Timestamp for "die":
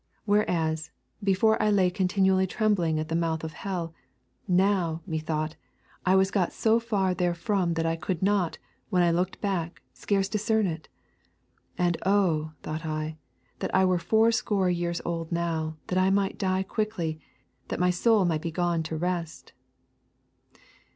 16.39-16.63